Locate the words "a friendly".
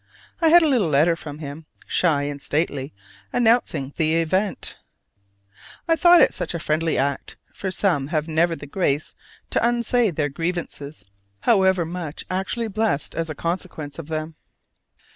6.55-6.97